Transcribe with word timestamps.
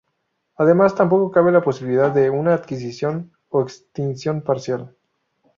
Además, 0.55 0.95
tampoco 0.95 1.29
cabe 1.29 1.51
la 1.51 1.61
posibilidad 1.61 2.09
de 2.11 2.31
una 2.31 2.55
adquisición 2.55 3.37
o 3.49 3.61
extinción 3.61 4.41
parcial. 4.41 4.97